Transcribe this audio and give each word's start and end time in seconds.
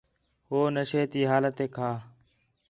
ہو 0.49 0.59
نشے 0.73 1.01
تی 1.11 1.21
حالتیک 1.29 1.73
ہا 1.81 1.91